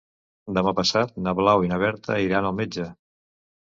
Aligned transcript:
Demà 0.57 0.73
passat 0.79 1.13
na 1.27 1.35
Blau 1.43 1.69
i 1.69 1.71
na 1.77 1.81
Berta 1.87 2.21
iran 2.29 2.53
al 2.53 2.61
metge. 2.65 2.93